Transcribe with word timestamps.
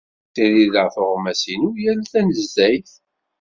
Ssirideɣ 0.27 0.87
tuɣmas-inu 0.95 1.69
yal 1.83 2.01
tanezzayt. 2.11 2.91